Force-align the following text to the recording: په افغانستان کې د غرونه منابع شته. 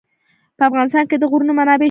په 0.57 0.63
افغانستان 0.69 1.03
کې 1.09 1.15
د 1.19 1.23
غرونه 1.31 1.53
منابع 1.55 1.75
شته. 1.75 1.79